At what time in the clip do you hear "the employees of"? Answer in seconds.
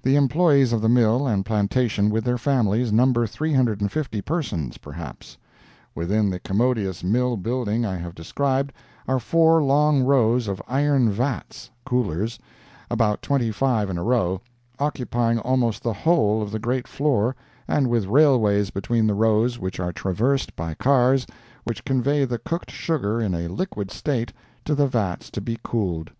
0.00-0.80